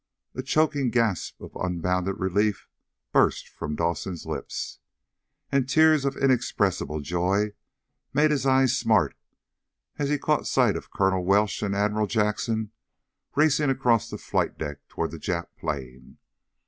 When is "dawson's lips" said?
3.75-4.79